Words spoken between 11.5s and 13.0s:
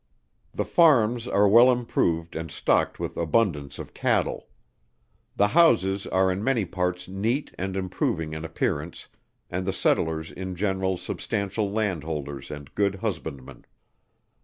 landholders and good